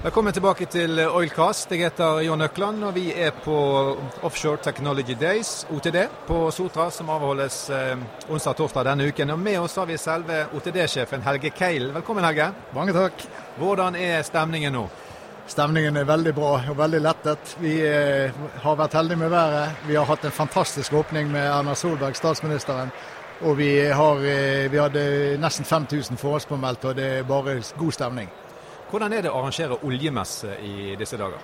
Velkommen 0.00 0.32
tilbake 0.32 0.64
til 0.64 0.96
Oilcast. 0.96 1.74
Jeg 1.74 1.82
heter 1.84 2.22
Jon 2.24 2.40
Økland, 2.40 2.84
og 2.88 2.94
vi 2.96 3.10
er 3.12 3.34
på 3.44 3.56
Offshore 4.24 4.56
Technology 4.64 5.12
Days, 5.20 5.66
OTD, 5.68 5.98
på 6.24 6.38
Sotra, 6.56 6.86
som 6.88 7.12
avholdes 7.12 7.58
eh, 7.68 8.00
onsdag 8.32 8.54
og 8.54 8.56
torsdag 8.62 8.88
denne 8.88 9.10
uken. 9.10 9.34
Og 9.34 9.38
Med 9.44 9.58
oss 9.60 9.76
har 9.76 9.90
vi 9.90 10.00
selve 10.00 10.46
OTD-sjefen 10.56 11.20
Helge 11.28 11.52
Keil. 11.52 11.90
Velkommen, 11.92 12.24
Helge. 12.24 12.48
Mange 12.72 12.96
takk. 12.96 13.28
Hvordan 13.60 14.00
er 14.00 14.24
stemningen 14.24 14.72
nå? 14.78 14.88
Stemningen 15.52 16.00
er 16.00 16.08
veldig 16.08 16.32
bra 16.40 16.56
og 16.62 16.80
veldig 16.80 17.04
lettet. 17.04 17.56
Vi 17.60 17.76
eh, 17.84 18.42
har 18.64 18.80
vært 18.80 18.96
heldige 18.96 19.20
med 19.20 19.36
været. 19.36 19.84
Vi 19.84 20.00
har 20.00 20.08
hatt 20.08 20.24
en 20.24 20.38
fantastisk 20.40 20.96
åpning 20.96 21.28
med 21.28 21.44
Erna 21.44 21.76
Solberg, 21.76 22.16
statsministeren. 22.16 22.88
Og 23.44 23.60
vi, 23.60 23.74
har, 23.84 24.24
eh, 24.24 24.64
vi 24.72 24.80
hadde 24.80 25.08
nesten 25.44 25.68
5000 25.68 26.16
forhåndspåmeldte, 26.16 26.88
og 26.88 26.96
det 26.96 27.18
er 27.18 27.34
bare 27.36 27.60
god 27.76 28.00
stemning. 28.00 28.32
Hvordan 28.90 29.12
er 29.12 29.22
det 29.22 29.30
å 29.30 29.38
arrangere 29.38 29.78
oljemesse 29.86 30.56
i 30.66 30.94
disse 30.98 31.18
dager? 31.18 31.38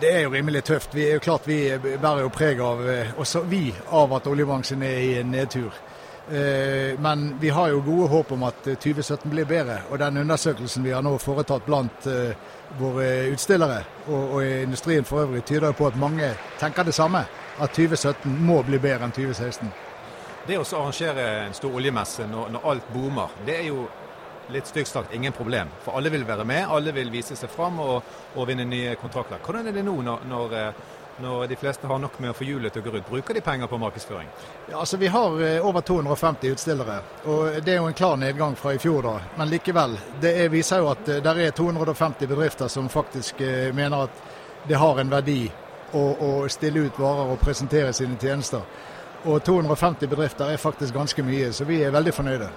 Det 0.00 0.08
er 0.08 0.22
jo 0.24 0.30
rimelig 0.32 0.62
tøft. 0.64 0.94
Vi 0.94 1.04
er 1.04 1.18
jo 1.18 1.24
klart 1.24 1.44
vi 1.46 1.58
bærer 1.76 2.22
jo 2.24 2.30
preg 2.32 2.60
av, 2.64 2.80
eh, 2.88 3.10
også 3.20 3.42
vi, 3.44 3.66
av 3.90 4.14
at 4.16 4.26
oljebransjen 4.26 4.82
er 4.82 5.00
i 5.02 5.22
nedtur. 5.22 5.74
Eh, 6.30 6.98
men 6.98 7.36
vi 7.40 7.48
har 7.48 7.68
jo 7.68 7.82
gode 7.82 8.08
håp 8.08 8.32
om 8.32 8.42
at 8.42 8.64
2017 8.64 9.30
blir 9.30 9.44
bedre. 9.44 9.82
Og 9.90 9.98
den 9.98 10.16
undersøkelsen 10.16 10.84
vi 10.84 10.94
har 10.96 11.02
nå 11.02 11.18
foretatt 11.18 11.66
blant 11.66 12.06
eh, 12.06 12.32
våre 12.78 13.28
utstillere 13.34 13.82
og, 14.06 14.36
og 14.36 14.44
industrien 14.44 15.04
for 15.04 15.26
øvrig, 15.26 15.44
tyder 15.44 15.66
jo 15.66 15.80
på 15.82 15.86
at 15.86 15.98
mange 16.00 16.32
tenker 16.60 16.88
det 16.88 16.94
samme. 16.94 17.26
At 17.60 17.76
2017 17.76 18.38
må 18.46 18.62
bli 18.62 18.78
bedre 18.78 19.04
enn 19.04 19.12
2016. 19.12 19.72
Det 20.46 20.56
å 20.58 20.64
arrangere 20.64 21.26
en 21.44 21.54
stor 21.54 21.74
oljemesse 21.76 22.24
når, 22.26 22.54
når 22.56 22.70
alt 22.70 22.94
boomer, 22.94 23.34
det 23.46 23.58
er 23.60 23.68
jo 23.68 23.84
litt 24.48 24.66
stygt 24.66 24.88
sagt 24.88 25.14
ingen 25.14 25.32
problem. 25.32 25.68
For 25.84 25.96
alle 25.96 26.10
vil 26.10 26.24
være 26.26 26.44
med, 26.44 26.66
alle 26.68 26.92
vil 26.92 27.12
vise 27.12 27.36
seg 27.38 27.50
fram 27.50 27.78
og, 27.80 28.02
og 28.34 28.48
vinne 28.48 28.66
nye 28.68 28.96
kontrakter. 29.00 29.40
Hvordan 29.44 29.68
er 29.68 29.76
det 29.76 29.84
nå 29.86 29.94
når, 30.02 30.26
når, 30.28 30.56
eh, 30.58 30.82
når, 31.22 31.46
de 31.46 31.58
fleste 31.60 31.86
har 31.86 32.02
nok 32.02 32.18
med 32.20 32.32
å 32.32 32.36
få 32.36 32.48
hjulet 32.48 32.74
til 32.74 32.82
å 32.82 32.86
gå 32.86 32.94
rundt? 32.96 33.08
Bruker 33.10 33.38
de 33.38 33.44
penger 33.44 33.70
på 33.70 33.80
markedsføring? 33.82 34.28
Ja, 34.68 34.80
altså 34.80 35.00
Vi 35.00 35.10
har 35.12 35.40
eh, 35.46 35.66
over 35.66 35.80
250 35.80 36.56
utstillere, 36.56 37.00
og 37.24 37.62
det 37.64 37.76
er 37.76 37.80
jo 37.80 37.88
en 37.90 37.98
klar 37.98 38.16
nedgang 38.20 38.56
fra 38.58 38.74
i 38.74 38.82
fjor. 38.82 39.02
da. 39.08 39.16
Men 39.38 39.52
likevel, 39.52 39.98
det 40.20 40.36
er, 40.44 40.52
viser 40.52 40.82
jo 40.82 40.92
at 40.92 41.08
eh, 41.08 41.22
det 41.24 41.36
er 41.46 41.56
250 41.56 42.30
bedrifter 42.30 42.72
som 42.72 42.88
faktisk 42.92 43.40
mener 43.74 44.08
at 44.08 44.22
det 44.68 44.78
har 44.78 44.98
en 45.00 45.10
verdi 45.10 45.50
å, 45.92 46.02
å 46.02 46.30
stille 46.48 46.86
ut 46.86 46.98
varer 46.98 47.32
og 47.32 47.40
presentere 47.42 47.92
sine 47.96 48.18
tjenester. 48.20 48.62
Og 49.22 49.42
250 49.46 50.10
bedrifter 50.10 50.50
er 50.50 50.58
faktisk 50.58 50.94
ganske 50.94 51.22
mye, 51.22 51.52
så 51.54 51.66
vi 51.66 51.82
er 51.82 51.94
veldig 51.94 52.14
fornøyde. 52.14 52.48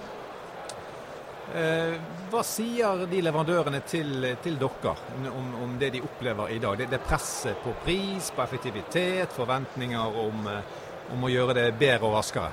Eh, 1.54 1.94
hva 2.32 2.42
sier 2.44 3.06
de 3.06 3.20
leverandørene 3.22 3.84
til, 3.86 4.26
til 4.42 4.56
dere 4.58 4.96
om, 5.30 5.52
om, 5.62 5.76
det 5.80 5.92
de 5.94 6.02
opplever 6.02 6.56
i 6.56 6.60
dag? 6.60 6.78
Det, 6.80 6.88
det 6.90 7.04
presset 7.06 7.60
på 7.64 7.76
pris, 7.84 8.32
på 8.34 8.42
effektivitet, 8.44 9.34
forventninger 9.36 10.18
om, 10.24 10.48
eh, 10.50 11.12
om, 11.14 11.24
å 11.24 11.30
gjøre 11.30 11.58
det 11.60 11.68
bedre 11.78 12.10
og 12.10 12.18
raskere? 12.18 12.50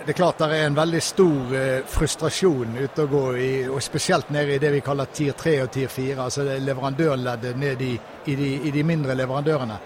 Det 0.00 0.10
er 0.10 0.16
klart 0.16 0.40
det 0.40 0.48
er 0.48 0.64
en 0.66 0.78
veldig 0.78 1.02
stor 1.04 1.52
eh, 1.60 1.84
frustrasjon 1.86 2.72
ute 2.80 3.04
og 3.04 3.12
går, 3.12 3.36
i, 3.38 3.52
og 3.68 3.84
spesielt 3.84 4.32
nede 4.32 4.56
i 4.56 4.62
det 4.62 4.72
vi 4.74 4.82
kaller 4.84 5.12
tier 5.12 5.36
3 5.36 5.54
og 5.66 5.70
tier 5.76 5.92
4, 5.92 6.16
altså 6.24 6.48
leverandørleddet 6.48 7.60
ned 7.60 7.84
i, 7.84 7.92
i, 8.24 8.38
de, 8.40 8.50
i 8.64 8.72
de 8.74 8.86
mindre 8.86 9.14
leverandørene 9.20 9.78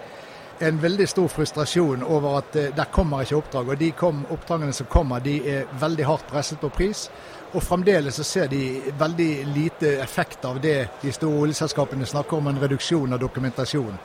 en 0.59 0.79
veldig 0.81 1.07
stor 1.07 1.27
frustrasjon 1.31 2.03
over 2.03 2.37
at 2.41 2.55
uh, 2.55 2.69
der 2.75 2.91
kommer 2.91 3.23
ikke 3.23 3.39
oppdrag. 3.39 3.69
Og 3.73 3.79
de 3.79 3.91
kom, 3.91 4.23
oppdragene 4.29 4.73
som 4.75 4.89
kommer, 4.91 5.23
de 5.23 5.39
er 5.47 5.69
veldig 5.81 6.07
hardt 6.07 6.27
presset 6.31 6.59
på 6.61 6.71
pris. 6.73 7.07
Og 7.53 7.63
fremdeles 7.63 8.15
så 8.15 8.23
ser 8.23 8.49
de 8.51 8.63
veldig 8.99 9.31
lite 9.55 9.95
effekt 10.03 10.45
av 10.45 10.59
det 10.61 10.77
de 11.01 11.11
store 11.11 11.45
oljeselskapene 11.47 12.05
snakker 12.05 12.37
om, 12.37 12.51
en 12.51 12.61
reduksjon 12.61 13.13
av 13.13 13.21
dokumentasjon. 13.23 13.95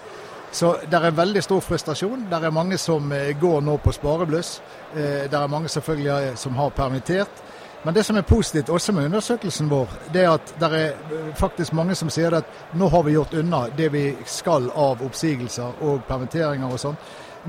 Så 0.54 0.76
det 0.86 0.96
er 0.96 1.16
veldig 1.16 1.42
stor 1.42 1.60
frustrasjon. 1.66 2.28
Det 2.30 2.38
er 2.38 2.54
mange 2.54 2.78
som 2.78 3.12
eh, 3.12 3.32
går 3.40 3.60
nå 3.66 3.74
på 3.82 3.92
sparebluss. 3.92 4.60
Eh, 4.94 5.24
det 5.26 5.34
er 5.34 5.50
mange 5.50 5.68
selvfølgelig 5.68 6.12
eh, 6.12 6.36
som 6.38 6.54
har 6.56 6.70
permittert. 6.70 7.42
Men 7.84 7.94
det 7.94 8.04
som 8.04 8.16
er 8.16 8.22
positivt 8.22 8.68
også 8.72 8.92
med 8.96 9.04
undersøkelsen 9.10 9.68
vår, 9.68 9.90
det 10.12 10.22
er 10.24 10.30
at 10.32 10.54
det 10.60 10.68
er 10.78 11.34
faktisk 11.36 11.74
mange 11.76 11.92
som 11.98 12.08
sier 12.08 12.32
at 12.32 12.48
nå 12.80 12.88
har 12.88 13.04
vi 13.04 13.12
gjort 13.12 13.34
unna 13.36 13.66
det 13.76 13.90
vi 13.92 14.06
skal 14.24 14.70
av 14.72 15.02
oppsigelser 15.04 15.84
og 15.84 16.06
permitteringer 16.08 16.72
og 16.72 16.80
sånn. 16.80 16.96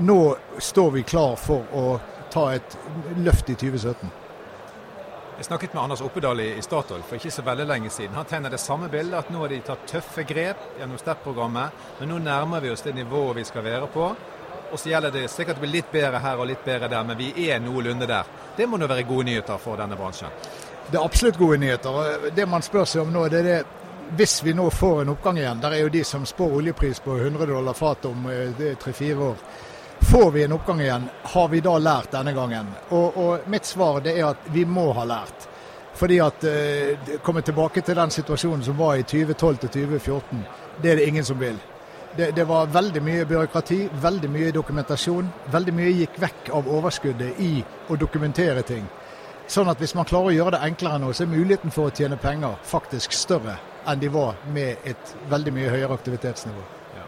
Nå 0.04 0.18
står 0.60 0.90
vi 0.98 1.06
klar 1.08 1.38
for 1.40 1.64
å 1.72 1.86
ta 2.28 2.50
et 2.52 2.76
løft 3.16 3.48
i 3.48 3.56
2017. 3.56 4.12
Jeg 5.38 5.44
snakket 5.48 5.72
med 5.72 5.82
Anders 5.82 6.04
Oppedal 6.04 6.40
i 6.40 6.50
Statoil 6.64 7.02
for 7.04 7.16
ikke 7.16 7.32
så 7.32 7.44
veldig 7.44 7.64
lenge 7.68 7.90
siden. 7.92 8.16
Han 8.16 8.28
tegner 8.28 8.52
det 8.52 8.60
samme 8.60 8.88
bildet, 8.92 9.18
at 9.18 9.32
nå 9.32 9.40
har 9.40 9.52
de 9.52 9.62
tatt 9.64 9.88
tøffe 9.88 10.24
grep 10.28 10.62
gjennom 10.78 11.00
STEP-programmet, 11.00 11.84
men 11.98 12.12
nå 12.12 12.20
nærmer 12.24 12.64
vi 12.64 12.72
oss 12.72 12.84
det 12.84 12.92
nivået 12.96 13.40
vi 13.40 13.44
skal 13.48 13.64
være 13.64 13.88
på. 13.92 14.10
Og 14.72 14.80
så 14.80 14.90
gjelder 14.92 15.12
det 15.12 15.28
sikkert 15.32 15.60
å 15.60 15.64
bli 15.64 15.78
litt 15.78 15.88
bedre 15.92 16.20
her 16.24 16.40
og 16.40 16.48
litt 16.48 16.64
bedre 16.64 16.88
der, 16.92 17.04
men 17.08 17.20
vi 17.20 17.32
er 17.48 17.60
noenlunde 17.64 18.08
der. 18.08 18.28
Det 18.56 18.66
må 18.66 18.78
nå 18.80 18.88
være 18.88 19.04
gode 19.08 19.28
nyheter 19.28 19.58
for 19.60 19.76
denne 19.76 19.96
bransjen? 19.96 20.32
Det 20.90 20.96
er 20.98 21.04
absolutt 21.04 21.38
gode 21.38 21.58
nyheter. 21.58 22.30
Det 22.34 22.46
man 22.48 22.62
spør 22.62 22.86
seg 22.88 23.02
om 23.02 23.12
nå, 23.12 23.26
det 23.28 23.42
er 23.42 23.50
det 23.50 23.58
hvis 24.16 24.42
vi 24.42 24.54
nå 24.54 24.70
får 24.70 25.00
en 25.02 25.08
oppgang 25.08 25.38
igjen. 25.38 25.60
Der 25.60 25.74
er 25.74 25.82
jo 25.82 25.88
de 25.90 26.04
som 26.04 26.26
spår 26.26 26.52
oljepris 26.60 27.00
på 27.02 27.16
100 27.16 27.46
dollar 27.46 27.74
fat 27.74 28.04
om 28.06 28.28
eh, 28.30 28.76
tre-fire 28.78 29.18
år. 29.18 29.36
Får 30.10 30.30
vi 30.30 30.44
en 30.44 30.52
oppgang 30.52 30.80
igjen, 30.80 31.08
har 31.22 31.48
vi 31.48 31.60
da 31.60 31.78
lært 31.78 32.12
denne 32.12 32.32
gangen? 32.36 32.68
Og, 32.88 33.16
og 33.16 33.48
mitt 33.50 33.66
svar 33.66 34.00
det 34.04 34.14
er 34.18 34.28
at 34.30 34.50
vi 34.52 34.64
må 34.64 34.92
ha 34.94 35.04
lært. 35.04 35.48
Fordi 35.96 36.20
at 36.20 36.44
eh, 36.44 37.16
komme 37.24 37.42
tilbake 37.42 37.80
til 37.80 37.96
den 37.96 38.12
situasjonen 38.14 38.62
som 38.64 38.78
var 38.78 39.00
i 39.00 39.02
2012 39.02 39.56
til 39.56 39.68
2014, 39.68 40.44
det 40.82 40.92
er 40.92 41.00
det 41.00 41.08
ingen 41.08 41.24
som 41.24 41.40
vil. 41.40 41.58
Det, 42.16 42.30
det, 42.30 42.44
var 42.44 42.66
veldig 42.66 43.02
mye 43.04 43.24
byråkrati, 43.28 43.88
veldig 44.00 44.28
mye 44.32 44.52
dokumentasjon. 44.56 45.26
Veldig 45.52 45.72
mye 45.76 45.90
gikk 45.98 46.14
vekk 46.22 46.48
av 46.56 46.68
overskuddet 46.72 47.40
i 47.44 47.58
å 47.92 47.98
dokumentere 48.00 48.62
ting. 48.64 48.86
Sånn 49.52 49.68
at 49.68 49.82
hvis 49.82 49.92
man 49.94 50.08
klarer 50.08 50.32
å 50.32 50.34
gjøre 50.34 50.56
det 50.56 50.62
enklere 50.64 50.98
nå, 51.02 51.12
så 51.12 51.26
er 51.26 51.30
muligheten 51.30 51.74
for 51.74 51.90
å 51.90 51.94
tjene 51.94 52.16
penger 52.18 52.56
faktisk 52.66 53.12
større 53.12 53.58
enn 53.86 54.00
de 54.00 54.08
var 54.10 54.40
med 54.50 54.88
et 54.88 55.12
veldig 55.30 55.52
mye 55.54 55.70
høyere 55.70 55.94
aktivitetsnivå. 55.94 56.64
Ja. 56.96 57.04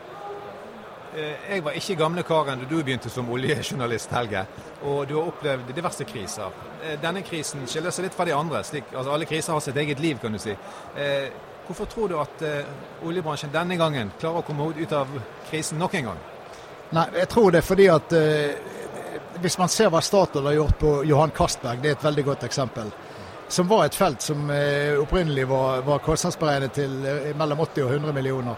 jeg 1.54 1.64
var 1.64 1.80
ikke 1.80 1.98
gamle 1.98 2.22
karen 2.22 2.60
da 2.60 2.68
du 2.68 2.76
begynte 2.76 3.10
som 3.10 3.32
oljejournalist, 3.32 4.12
Helge. 4.14 4.44
Og 4.84 5.08
du 5.08 5.16
har 5.16 5.32
opplevd 5.32 5.72
diverse 5.74 6.04
kriser. 6.06 6.52
Eh, 6.84 7.00
denne 7.02 7.24
krisen 7.26 7.64
skiller 7.66 7.97
seg 7.97 8.06
litt 8.06 8.14
fra 8.14 8.28
de 8.28 8.36
andre. 8.36 8.60
Slik, 8.62 8.92
altså 8.92 9.16
alle 9.16 9.26
kriser 9.26 9.56
har 9.56 9.64
sitt 9.64 9.80
eget 9.80 10.04
liv, 10.04 10.20
kan 10.22 10.36
du 10.36 10.38
si. 10.42 10.54
Eh, 11.68 11.74
hvorfor 11.74 11.84
tror 11.86 12.08
du 12.08 12.16
at 12.18 12.42
oljebransjen 13.04 13.52
denne 13.52 13.76
gangen 13.76 14.10
klarer 14.20 14.40
å 14.40 14.46
komme 14.46 14.70
ut 14.72 14.92
av 14.92 15.06
krisen 15.50 15.78
nok 15.78 15.94
en 15.94 16.04
gang? 16.04 16.18
Nei, 16.90 17.06
Jeg 17.14 17.28
tror 17.28 17.50
det 17.52 17.58
er 17.58 17.68
fordi 17.68 17.88
at 17.92 18.14
hvis 19.38 19.58
man 19.58 19.68
ser 19.68 19.90
hva 19.90 20.00
Statoil 20.00 20.46
har 20.46 20.56
gjort 20.56 20.78
på 20.78 21.04
Johan 21.04 21.30
Castberg, 21.30 21.82
det 21.82 21.90
er 21.90 21.98
et 21.98 22.04
veldig 22.04 22.24
godt 22.24 22.44
eksempel. 22.44 22.90
Som 23.48 23.68
var 23.68 23.84
et 23.84 23.94
felt 23.94 24.22
som 24.22 24.50
opprinnelig 25.02 25.46
var, 25.48 25.82
var 25.84 25.98
kostnadsberegnet 25.98 26.72
til 26.72 26.96
mellom 27.36 27.60
80 27.60 27.84
og 27.84 27.92
100 27.92 28.12
millioner 28.16 28.56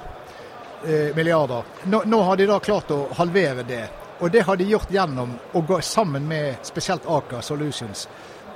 eh, 0.84 1.16
milliarder. 1.16 1.62
Nå, 1.84 2.02
nå, 2.06 2.22
har 2.22 2.36
de 2.36 2.46
da 2.46 2.58
klart 2.60 2.90
å 2.90 3.06
halvere 3.18 3.62
det. 3.62 3.84
Og 4.20 4.30
det 4.30 4.44
har 4.44 4.56
de 4.56 4.68
gjort 4.68 4.90
gjennom 4.92 5.32
å 5.52 5.62
gå 5.64 5.80
sammen 5.80 6.26
med 6.28 6.60
spesielt 6.66 7.06
Aker 7.08 7.40
Solutions 7.40 8.06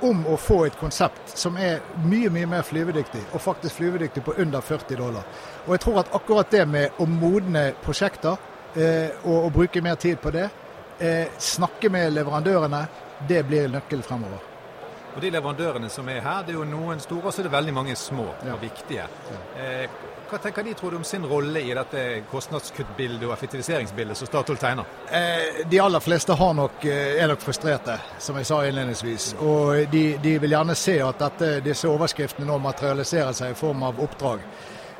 om 0.05 0.25
å 0.29 0.37
få 0.37 0.59
et 0.65 0.77
konsept 0.79 1.33
som 1.37 1.57
er 1.57 1.81
mye 2.05 2.29
mye 2.33 2.49
mer 2.49 2.65
flyvedyktig, 2.65 3.23
og 3.33 3.41
faktisk 3.41 3.79
flyvedyktig 3.79 4.23
på 4.25 4.35
under 4.41 4.61
40 4.61 4.99
dollar. 5.01 5.25
Og 5.65 5.75
jeg 5.75 5.83
tror 5.85 6.01
at 6.01 6.13
akkurat 6.15 6.51
det 6.51 6.65
med 6.69 6.99
å 7.01 7.07
modne 7.09 7.71
prosjekter 7.83 8.37
eh, 8.75 9.15
og, 9.23 9.37
og, 9.45 9.51
bruke 9.59 9.81
mer 9.81 9.95
tid 10.01 10.21
på 10.21 10.33
det, 10.35 10.49
eh, 10.99 11.31
snakke 11.37 11.89
med 11.89 12.13
leverandørene, 12.13 12.85
det 13.27 13.45
blir 13.47 13.71
nøkkelen 13.71 14.05
fremover. 14.05 14.54
Og 15.15 15.21
De 15.21 15.31
leverandørene 15.31 15.89
som 15.89 16.09
er 16.11 16.19
her, 16.19 16.43
det 16.43 16.51
er 16.51 16.59
jo 16.59 16.65
noen 16.67 16.99
store, 16.99 17.29
og 17.29 17.33
så 17.33 17.41
er 17.41 17.47
det 17.47 17.55
veldig 17.55 17.73
mange 17.73 17.95
små 17.95 18.27
og 18.35 18.59
viktige. 18.61 19.05
Ja. 19.31 19.39
Eh, 19.63 20.01
hva 20.25 20.39
tenker 20.41 20.65
de 20.65 20.73
tror 20.73 20.91
du 20.91 20.97
om 20.97 21.03
sin 21.07 21.23
rolle 21.29 21.61
i 21.61 21.73
dette 21.77 22.01
kostnadskuttbildet 22.31 23.23
og 23.27 23.31
effektiviseringsbildet 23.35 24.17
som 24.17 24.27
Statoil 24.27 24.57
tegner? 24.59 24.89
Eh, 25.07 25.61
de 25.69 25.79
aller 25.79 26.03
fleste 26.03 26.35
nok, 26.35 26.85
eh, 26.85 27.21
er 27.23 27.27
nok 27.27 27.39
frustrerte, 27.39 27.99
som 28.19 28.35
jeg 28.35 28.45
sa 28.45 28.65
innledningsvis. 28.65 29.35
Og 29.39 29.87
de, 29.91 30.17
de 30.23 30.39
vil 30.39 30.51
gjerne 30.51 30.75
se 30.75 30.97
at 31.01 31.19
dette, 31.19 31.59
disse 31.63 31.87
overskriftene 31.87 32.47
nå 32.47 32.57
materialiserer 32.57 33.31
seg 33.31 33.51
i 33.51 33.59
form 33.59 33.83
av 33.83 34.01
oppdrag. 34.01 34.39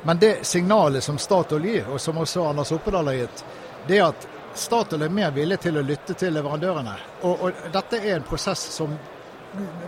Men 0.02 0.18
det 0.18 0.46
signalet 0.46 1.04
som 1.04 1.18
Statoil 1.18 1.64
gir, 1.64 1.90
og 1.90 2.00
som 2.00 2.16
også 2.22 2.46
Anders 2.46 2.72
Oppedal 2.72 3.06
har 3.10 3.20
gitt, 3.24 3.44
det 3.88 3.98
er 3.98 4.06
at 4.06 4.28
Statoil 4.54 5.02
er 5.02 5.12
mer 5.12 5.34
villig 5.34 5.58
til 5.60 5.76
å 5.76 5.84
lytte 5.84 6.14
til 6.14 6.32
leverandørene. 6.32 6.94
Og, 7.22 7.42
og 7.42 7.68
dette 7.74 7.98
er 7.98 8.16
en 8.16 8.28
prosess 8.30 8.62
som 8.78 8.94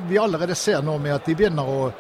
vi 0.09 0.19
allerede 0.19 0.55
ser 0.55 0.83
nå 0.83 0.99
med 0.99 1.15
at 1.15 1.27
de 1.27 1.35
begynner 1.37 1.69
å, 1.69 1.91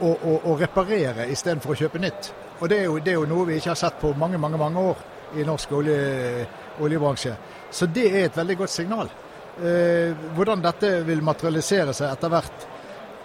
å, 0.00 0.10
å, 0.10 0.34
å 0.52 0.56
reparere 0.58 1.28
istedenfor 1.32 1.74
å 1.74 1.78
kjøpe 1.82 2.00
nytt. 2.02 2.32
Og 2.58 2.68
det 2.70 2.80
er, 2.80 2.88
jo, 2.88 2.98
det 2.98 3.12
er, 3.12 3.20
jo, 3.20 3.28
noe 3.30 3.46
vi 3.48 3.58
ikke 3.58 3.72
har 3.72 3.78
sett 3.78 4.00
på 4.00 4.12
mange 4.18 4.38
mange, 4.38 4.58
mange 4.58 4.82
år 4.92 5.04
i 5.38 5.44
norsk 5.46 5.72
olje, 5.78 6.46
oljebransje. 6.80 7.34
Så 7.70 7.86
det 7.92 8.06
er 8.08 8.26
et 8.26 8.36
veldig 8.36 8.56
godt 8.62 8.72
signal. 8.72 9.10
Eh, 9.58 10.16
hvordan 10.34 10.62
dette 10.64 10.92
vil 11.06 11.22
materialisere 11.22 11.94
seg 11.94 12.10
etter 12.10 12.32
hvert. 12.32 12.66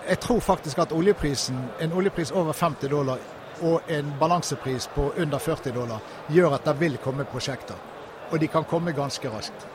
Jeg 0.03 0.19
tror 0.19 0.41
faktisk 0.43 0.83
at 0.83 0.93
oljeprisen, 0.93 1.59
en 1.79 1.95
oljepris 1.95 2.33
over 2.35 2.53
50 2.53 2.91
dollar 2.91 3.21
og 3.63 3.91
en 3.93 4.09
balansepris 4.19 4.89
på 4.95 5.13
under 5.23 5.39
40 5.39 5.75
dollar 5.75 6.01
gjør 6.33 6.57
at 6.57 6.65
det 6.67 6.79
vil 6.81 6.97
komme 7.03 7.25
prosjekter. 7.29 7.77
Og 8.31 8.39
de 8.41 8.49
kan 8.51 8.65
komme 8.67 8.95
ganske 8.97 9.29
raskt. 9.31 9.72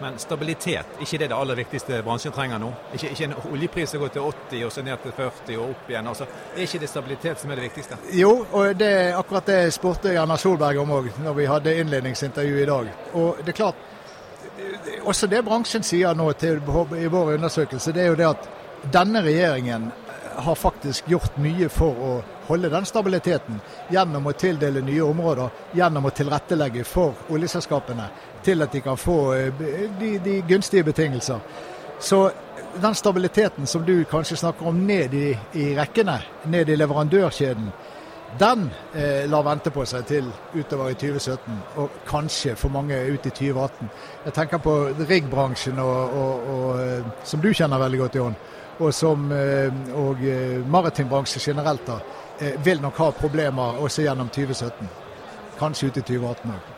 Men 0.00 0.18
stabilitet, 0.18 0.86
ikke 1.00 1.18
det 1.18 1.30
det 1.30 1.36
aller 1.36 1.56
viktigste 1.56 2.02
bransjen 2.04 2.32
trenger 2.34 2.60
nå? 2.60 2.68
Ikke, 2.94 3.10
ikke 3.14 3.28
en 3.30 3.34
oljepris 3.52 3.94
som 3.94 4.02
går 4.02 4.12
til 4.12 4.26
80 4.28 4.64
og 4.66 4.72
så 4.74 4.84
ned 4.84 5.02
til 5.02 5.14
40 5.16 5.56
og 5.56 5.70
opp 5.70 5.90
igjen. 5.90 6.10
Altså, 6.12 6.26
er 6.54 6.64
ikke 6.66 6.80
det 6.82 6.90
stabilitet 6.90 7.40
som 7.40 7.50
er 7.50 7.60
det 7.60 7.68
viktigste? 7.70 7.98
Jo, 8.12 8.32
og 8.52 8.76
det, 8.76 8.92
akkurat 9.16 9.48
det 9.48 9.60
spurte 9.74 10.12
Erna 10.12 10.36
Solberg 10.40 10.82
om 10.82 10.92
òg 10.98 11.10
når 11.24 11.38
vi 11.38 11.48
hadde 11.48 11.76
innledningsintervju 11.80 12.62
i 12.62 12.68
dag. 12.68 12.92
Og 13.14 13.40
det 13.40 13.54
er 13.54 13.60
klart, 13.62 13.86
også 15.06 15.28
det 15.32 15.44
bransjen 15.46 15.84
sier 15.86 16.16
nå 16.16 16.28
til, 16.40 16.60
i 17.00 17.08
vår 17.12 17.36
undersøkelse, 17.38 17.92
det 17.96 18.04
er 18.04 18.12
jo 18.12 18.20
det 18.20 18.28
at 18.34 18.50
denne 18.92 19.22
regjeringen 19.24 19.90
har 20.36 20.54
faktisk 20.54 21.08
gjort 21.08 21.36
mye 21.36 21.68
for 21.72 22.00
å 22.02 22.12
holde 22.46 22.70
den 22.70 22.86
stabiliteten 22.86 23.60
gjennom 23.90 24.26
å 24.26 24.34
tildele 24.36 24.82
nye 24.84 25.02
områder, 25.02 25.48
gjennom 25.72 26.06
å 26.06 26.12
tilrettelegge 26.14 26.84
for 26.84 27.26
oljeselskapene 27.32 28.08
til 28.44 28.62
at 28.62 28.72
de 28.72 28.82
kan 28.84 29.00
få 29.00 29.18
eh, 29.34 29.64
de, 30.00 30.12
de 30.24 30.40
gunstige 30.48 30.84
betingelser. 30.86 31.40
Så 31.98 32.30
den 32.80 32.94
stabiliteten 32.94 33.66
som 33.66 33.84
du 33.84 34.04
kanskje 34.04 34.36
snakker 34.36 34.68
om 34.68 34.86
ned 34.86 35.14
i, 35.14 35.30
i 35.52 35.70
rekkene, 35.78 36.20
ned 36.44 36.70
i 36.70 36.76
leverandørkjeden, 36.76 37.70
den 38.38 38.70
eh, 38.94 39.28
lar 39.30 39.42
vente 39.42 39.70
på 39.70 39.84
seg 39.88 40.04
til 40.08 40.28
utover 40.54 40.90
i 40.92 40.98
2017, 40.98 41.56
og 41.80 42.02
kanskje 42.08 42.56
for 42.58 42.72
mange 42.74 42.98
ut 43.12 43.26
i 43.26 43.30
2018. 43.30 43.90
Jeg 44.24 44.36
tenker 44.36 44.62
på 44.62 44.74
riggbransjen, 45.08 45.78
og, 45.78 46.80
eh, 46.82 47.06
som 47.24 47.40
du 47.40 47.52
kjenner 47.52 47.80
veldig 47.80 47.98
godt, 47.98 48.18
Jon, 48.20 48.36
og, 48.78 48.94
som, 48.94 49.32
eh, 49.32 49.72
og 49.96 50.20
eh, 50.24 50.60
maritim 50.68 51.08
bransje 51.08 51.40
generelt, 51.40 51.86
da, 51.86 52.00
vil 52.64 52.82
nok 52.82 52.98
ha 53.00 53.10
problemer 53.16 53.78
også 53.80 54.02
gjennom 54.04 54.28
2017. 54.28 54.88
Kanskje 55.56 55.88
ut 55.88 55.96
i 55.96 56.02
2018 56.04 56.52
òg. 56.52 56.72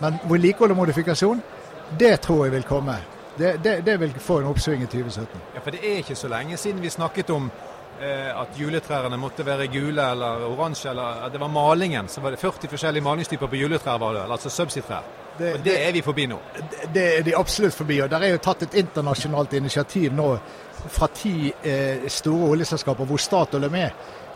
Men 0.00 0.18
vedlikehold 0.30 0.76
og 0.76 0.76
modifikasjon, 0.76 1.42
det 1.98 2.20
tror 2.20 2.44
jeg 2.44 2.52
vil 2.52 2.66
komme. 2.68 2.94
Det, 3.38 3.56
det, 3.64 3.80
det 3.86 4.00
vil 4.00 4.14
få 4.20 4.38
en 4.40 4.46
oppsving 4.52 4.82
i 4.82 4.86
2017. 4.86 5.40
Ja, 5.54 5.60
For 5.60 5.74
det 5.74 5.80
er 5.82 5.96
ikke 6.04 6.14
så 6.14 6.28
lenge 6.28 6.56
siden 6.56 6.82
vi 6.82 6.90
snakket 6.90 7.30
om 7.30 7.50
at 8.00 8.58
juletrærne 8.60 9.16
måtte 9.16 9.46
være 9.46 9.66
gule 9.72 10.10
eller 10.12 10.42
oransje, 10.50 10.90
eller 10.90 11.22
at 11.26 11.32
det 11.32 11.40
var 11.40 11.48
malingen. 11.48 12.08
Så 12.08 12.20
var 12.20 12.34
det 12.34 12.40
40 12.42 12.68
forskjellige 12.68 13.04
malingstyper 13.04 13.46
på 13.46 13.56
juletrær, 13.56 13.98
var 13.98 14.12
det, 14.12 14.26
altså 14.30 14.50
subsitrær. 14.50 15.06
Det, 15.38 15.52
og 15.54 15.64
det 15.64 15.88
er 15.88 15.92
vi 15.92 16.02
forbi 16.02 16.26
nå? 16.26 16.38
Det 16.94 17.04
er 17.18 17.22
de 17.22 17.36
absolutt 17.36 17.74
forbi. 17.74 18.00
og 18.00 18.10
Der 18.10 18.20
er 18.20 18.34
jo 18.34 18.42
tatt 18.42 18.62
et 18.62 18.74
internasjonalt 18.80 19.52
initiativ 19.52 20.12
nå 20.12 20.30
fra 20.88 21.08
ti 21.14 21.52
eh, 21.62 22.06
store 22.08 22.50
oljeselskaper 22.54 23.04
hvor 23.04 23.20
Statoil 23.20 23.64
er 23.64 23.72
med, 23.72 23.90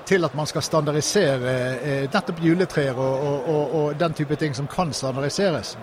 til 0.06 0.24
at 0.24 0.34
man 0.34 0.46
skal 0.46 0.62
standardisere 0.62 1.54
eh, 1.80 2.02
nettopp 2.12 2.42
juletrær 2.42 2.98
og, 2.98 3.26
og, 3.26 3.48
og, 3.48 3.74
og, 3.80 3.98
den 4.00 4.14
type 4.14 4.36
ting 4.36 4.56
som 4.56 4.68
kan 4.68 4.92
standardiseres. 4.92 5.76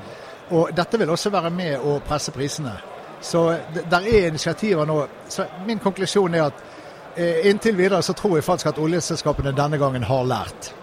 Og 0.50 0.69
Dette 0.75 1.00
vil 1.00 1.09
også 1.09 1.29
være 1.29 1.51
med 1.51 1.79
å 1.79 2.00
presse 2.06 2.31
prisene. 2.31 2.75
Så 3.21 3.47
der 3.74 4.06
er 4.06 4.27
initiativer 4.27 4.85
nå. 4.85 5.01
Så 5.29 5.47
Min 5.65 5.79
konklusjon 5.79 6.35
er 6.35 6.50
at 6.51 6.62
eh, 6.62 6.76
inntil 7.18 7.75
videre 7.75 8.02
så 8.06 8.14
tror 8.14 8.38
jeg 8.38 8.46
faktisk 8.46 8.72
at 8.74 8.81
oljeselskapene 8.81 9.56
denne 9.58 9.80
gangen 9.81 10.04
har 10.06 10.25
lært. 10.28 10.74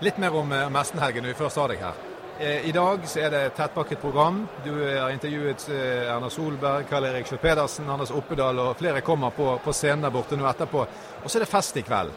Litt 0.00 0.18
mer 0.18 0.36
om 0.38 0.52
eh, 0.52 0.68
mestenhelgen 0.70 1.24
når 1.26 1.34
vi 1.34 1.40
først 1.40 1.58
har 1.58 1.72
deg 1.72 1.82
her. 1.82 1.96
Eh, 2.40 2.68
I 2.68 2.72
dag 2.72 3.02
så 3.10 3.18
er 3.18 3.32
det 3.34 3.38
et 3.48 3.56
tettpakket 3.58 3.98
program. 3.98 4.44
Du 4.62 4.70
har 4.78 5.10
intervjuet 5.10 5.64
eh, 5.74 6.06
Erna 6.06 6.30
Solberg, 6.30 6.86
Karl 6.86 7.08
Erik 7.08 7.26
Sjø 7.26 7.40
Pedersen, 7.42 7.88
Anders 7.90 8.12
Oppedal 8.14 8.60
og 8.62 8.76
flere 8.78 9.02
kommer 9.02 9.34
på, 9.34 9.56
på 9.64 9.74
scenen 9.74 10.06
der 10.06 10.14
borte 10.14 10.38
nå 10.38 10.46
etterpå. 10.46 10.84
Og 11.24 11.26
så 11.26 11.40
er 11.40 11.44
det 11.44 11.50
fest 11.50 11.80
i 11.80 11.82
kveld. 11.82 12.14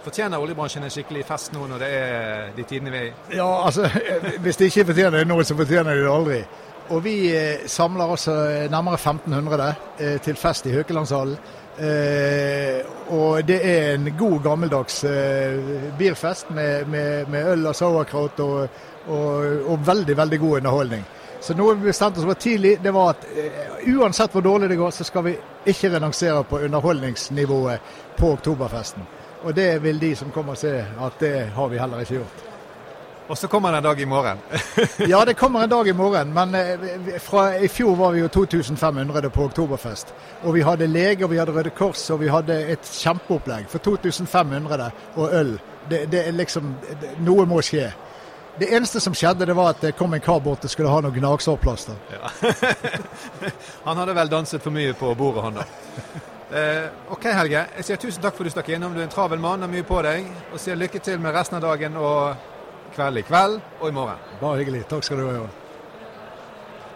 Fortjener 0.00 0.40
oljebransjen 0.40 0.86
en 0.86 0.94
skikkelig 0.94 1.26
fest 1.28 1.52
nå 1.52 1.66
når 1.68 1.84
det 1.84 1.92
er 1.92 2.54
de 2.56 2.64
tidene 2.64 2.94
vi 2.94 3.02
er 3.02 3.10
i? 3.10 3.36
Ja, 3.36 3.50
altså, 3.66 3.84
Hvis 4.46 4.56
de 4.56 4.70
ikke 4.70 4.88
fortjener 4.94 5.20
det 5.20 5.28
nå, 5.28 5.36
så 5.44 5.58
fortjener 5.58 5.92
de 5.92 6.06
det 6.06 6.14
aldri. 6.14 6.42
Og 6.90 7.04
vi 7.04 7.16
eh, 7.36 7.66
samler 7.68 8.16
også 8.16 8.38
nærmere 8.72 8.96
1500 8.96 9.74
eh, 10.00 10.16
til 10.24 10.40
fest 10.40 10.66
i 10.66 10.72
Høkelandshallen. 10.78 11.36
Eh, 11.80 12.84
og 13.08 13.44
det 13.48 13.60
er 13.64 13.94
en 13.94 14.10
god 14.18 14.42
gammeldags 14.44 15.04
eh, 15.04 15.54
bierfest 15.98 16.50
med, 16.50 16.86
med, 16.86 17.28
med, 17.28 17.46
øl 17.52 17.70
og 17.70 17.76
sauerkraut 17.76 18.40
og, 18.44 18.82
og, 19.06 19.46
og, 19.64 19.86
veldig, 19.86 20.16
veldig 20.16 20.40
god 20.40 20.56
underholdning. 20.58 21.06
Så 21.40 21.56
noe 21.56 21.78
vi 21.78 21.88
bestemte 21.88 22.20
oss 22.20 22.28
for 22.28 22.36
tidlig, 22.36 22.74
det 22.84 22.92
var 22.92 23.14
at 23.14 23.24
uh, 23.24 23.88
uansett 23.94 24.36
hvor 24.36 24.44
dårlig 24.44 24.68
det 24.68 24.76
går, 24.76 24.92
så 24.92 25.06
skal 25.08 25.24
vi 25.24 25.32
ikke 25.72 25.94
renonsere 25.94 26.44
på 26.44 26.60
underholdningsnivået 26.66 27.96
på 28.18 28.34
oktoberfesten. 28.34 29.08
Og 29.48 29.56
det 29.56 29.70
vil 29.80 30.00
de 30.02 30.12
som 30.20 30.36
kommer 30.36 30.52
og 30.52 30.60
se 30.60 30.76
at 30.84 31.20
det 31.20 31.34
har 31.56 31.72
vi 31.72 31.80
heller 31.80 32.04
ikke 32.04 32.20
gjort. 32.20 32.49
Og 33.30 33.38
så 33.38 33.48
kommer 33.48 33.70
det 33.70 33.78
en 33.78 33.84
dag 33.84 34.00
i 34.00 34.04
morgen? 34.04 34.38
ja, 35.12 35.24
det 35.24 35.36
kommer 35.38 35.62
en 35.62 35.70
dag 35.70 35.88
i 35.88 35.92
morgen. 35.92 36.32
Men 36.34 36.54
uh, 36.54 37.18
fra 37.22 37.44
i 37.58 37.68
fjor 37.68 37.94
var 37.96 38.12
vi 38.12 38.24
jo 38.24 38.28
2500 38.28 39.30
på 39.30 39.44
oktoberfest. 39.44 40.14
Og 40.42 40.54
vi 40.54 40.64
hadde 40.66 40.88
lege, 40.90 41.24
og 41.24 41.30
vi 41.30 41.38
hadde 41.38 41.54
Røde 41.54 41.70
Kors, 41.70 42.10
og 42.10 42.20
vi 42.20 42.28
hadde 42.28 42.56
et 42.74 42.90
kjempeopplegg 42.90 43.68
for 43.70 43.78
2500 43.78 44.90
og 45.14 45.34
øl. 45.34 45.58
Det, 45.90 46.08
det 46.12 46.26
er 46.26 46.34
liksom 46.34 46.74
Noe 47.22 47.46
må 47.46 47.62
skje. 47.62 47.92
Det 48.58 48.66
eneste 48.74 49.00
som 49.00 49.14
skjedde, 49.14 49.46
det 49.46 49.56
var 49.56 49.76
at 49.76 49.86
det 49.86 49.94
kom 49.96 50.14
en 50.14 50.20
kar 50.20 50.42
bort 50.42 50.66
og 50.66 50.70
skulle 50.70 50.90
ha 50.90 50.98
noe 51.00 51.14
gnagsårplaster. 51.14 52.02
Ja. 52.10 52.32
han 53.86 54.02
hadde 54.02 54.18
vel 54.18 54.34
danset 54.34 54.62
for 54.62 54.74
mye 54.74 54.92
på 54.98 55.14
bordet, 55.14 55.46
han 55.46 55.62
da. 55.62 55.68
Eh, 56.50 57.12
OK, 57.14 57.28
Helge. 57.30 57.60
Jeg 57.78 57.86
sier 57.86 57.98
tusen 58.02 58.22
takk 58.22 58.34
for 58.34 58.42
at 58.42 58.50
du 58.50 58.56
stakk 58.56 58.72
innom. 58.74 58.90
Du 58.90 58.98
er 58.98 59.06
en 59.06 59.12
travel 59.12 59.38
mann, 59.38 59.62
har 59.62 59.70
mye 59.70 59.86
på 59.86 60.00
deg. 60.02 60.26
Og 60.50 60.58
sier 60.58 60.74
lykke 60.74 60.98
til 60.98 61.22
med 61.22 61.30
resten 61.36 61.60
av 61.60 61.62
dagen 61.62 61.94
og 61.94 62.49
kveld 62.94 63.18
i 63.18 63.26
kveld 63.26 63.60
og 63.80 63.88
i 63.88 63.92
morgen. 63.92 64.30
Bare 64.40 64.62
hyggelig. 64.62 64.86
Takk 64.90 65.04
skal 65.06 65.18
du 65.22 65.28
ha. 65.30 65.59